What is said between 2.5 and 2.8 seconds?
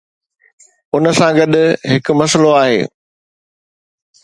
آهي.